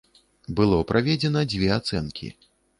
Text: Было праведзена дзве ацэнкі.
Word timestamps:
Было 0.59 0.79
праведзена 0.93 1.45
дзве 1.55 1.71
ацэнкі. 1.79 2.35